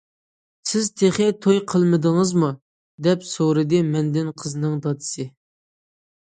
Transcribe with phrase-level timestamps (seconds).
[0.69, 2.51] -سىز تېخى توي قىلمىدىڭىزمۇ؟-
[3.09, 5.31] دەپ سورىدى مەندىن قىزنىڭ دادىسى.